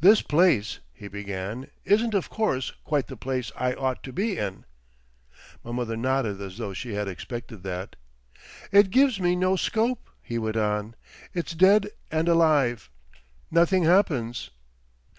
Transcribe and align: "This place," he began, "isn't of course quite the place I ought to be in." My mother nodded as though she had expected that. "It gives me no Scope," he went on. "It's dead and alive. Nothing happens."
"This 0.00 0.22
place," 0.22 0.78
he 0.90 1.06
began, 1.06 1.66
"isn't 1.84 2.14
of 2.14 2.30
course 2.30 2.70
quite 2.82 3.08
the 3.08 3.14
place 3.18 3.52
I 3.54 3.74
ought 3.74 4.02
to 4.04 4.10
be 4.10 4.38
in." 4.38 4.64
My 5.62 5.70
mother 5.72 5.98
nodded 5.98 6.40
as 6.40 6.56
though 6.56 6.72
she 6.72 6.94
had 6.94 7.08
expected 7.08 7.62
that. 7.64 7.96
"It 8.72 8.88
gives 8.88 9.20
me 9.20 9.36
no 9.36 9.56
Scope," 9.56 10.08
he 10.22 10.38
went 10.38 10.56
on. 10.56 10.94
"It's 11.34 11.52
dead 11.52 11.90
and 12.10 12.26
alive. 12.26 12.88
Nothing 13.50 13.84
happens." 13.84 14.48